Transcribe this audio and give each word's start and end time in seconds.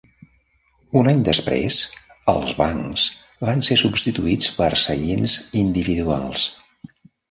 Un 1.01 1.09
any 1.11 1.21
després, 1.27 1.77
els 2.35 2.57
bancs 2.63 3.07
van 3.45 3.63
ser 3.71 3.81
substituïts 3.85 4.53
per 4.59 4.75
seients 4.89 5.41
individuals. 5.67 6.53